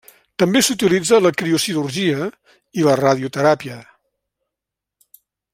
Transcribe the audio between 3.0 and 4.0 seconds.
radioteràpia.